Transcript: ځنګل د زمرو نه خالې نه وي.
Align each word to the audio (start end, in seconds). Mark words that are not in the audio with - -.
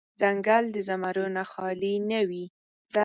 ځنګل 0.19 0.63
د 0.75 0.77
زمرو 0.87 1.25
نه 1.35 1.43
خالې 1.51 1.93
نه 2.09 2.19
وي. 2.29 2.45